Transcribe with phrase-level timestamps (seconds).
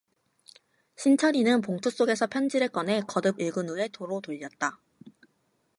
[0.97, 4.79] 신철이는 봉투 속에서 편지를 꺼내 거듭 읽은 후에 도로 돌렸다.